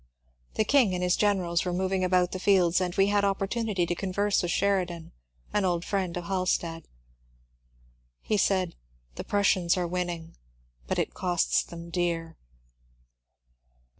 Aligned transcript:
The 0.55 0.65
Elng 0.65 0.95
and 0.95 1.03
his 1.03 1.15
gen 1.15 1.37
erals 1.37 1.63
were 1.63 1.71
moving 1.71 2.03
about 2.03 2.31
the 2.31 2.39
fields, 2.39 2.81
and 2.81 2.95
we 2.95 3.05
had 3.09 3.23
opportunity 3.23 3.85
to 3.85 3.93
converse 3.93 4.41
with 4.41 4.49
Sheridan,— 4.49 5.11
an 5.53 5.63
old 5.63 5.85
friend 5.85 6.17
of 6.17 6.23
Halstead. 6.23 6.87
He 8.19 8.35
said, 8.35 8.69
^^ 8.69 8.73
The 9.13 9.23
Prussians 9.23 9.77
are 9.77 9.85
winning, 9.85 10.35
but 10.87 10.97
it 10.97 11.13
costs 11.13 11.61
them 11.61 11.91
dear." 11.91 12.35